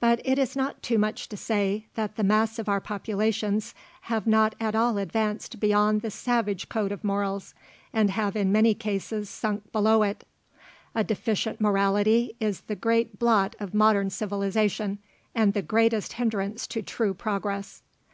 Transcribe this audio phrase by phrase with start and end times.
[0.00, 3.74] But it is not too much to say, that the mass of our populations
[4.08, 7.52] have not at all advanced beyond the savage code of morals,
[7.92, 10.26] and have in many cases sunk below it.
[10.94, 14.98] A deficient morality is the great blot of modern civilization,
[15.34, 17.82] and the greatest hindrance to true progress.